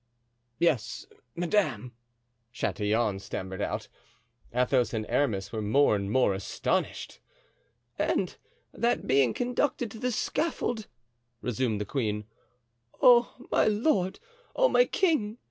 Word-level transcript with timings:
"Yes, 0.57 1.05
madame," 1.35 1.93
Chatillon 2.51 3.19
stammered 3.19 3.61
out. 3.61 3.87
Athos 4.51 4.95
and 4.95 5.05
Aramis 5.07 5.51
were 5.51 5.61
more 5.61 5.95
and 5.95 6.11
more 6.11 6.33
astonished. 6.33 7.19
"And 7.99 8.35
that 8.73 9.05
being 9.05 9.31
conducted 9.35 9.91
to 9.91 9.99
the 9.99 10.11
scaffold," 10.11 10.87
resumed 11.39 11.79
the 11.79 11.85
queen—"oh, 11.85 13.35
my 13.51 13.65
lord! 13.67 14.19
oh, 14.55 14.69
my 14.69 14.85
king! 14.85 15.37